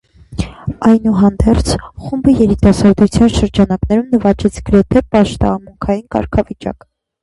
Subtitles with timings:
[0.87, 1.69] Այնուհանդերձ
[2.07, 6.95] խումբը երիտասարդության շրջանակներում նվաճեց գրեթե պաշտամունքային կարգավիճակ։